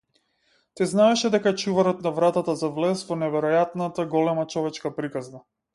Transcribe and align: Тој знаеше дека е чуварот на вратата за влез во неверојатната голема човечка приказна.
Тој 0.79 0.87
знаеше 0.93 1.31
дека 1.35 1.53
е 1.55 1.59
чуварот 1.63 2.01
на 2.07 2.13
вратата 2.17 2.57
за 2.63 2.73
влез 2.79 3.07
во 3.11 3.21
неверојатната 3.25 4.11
голема 4.17 4.51
човечка 4.57 4.99
приказна. 5.03 5.47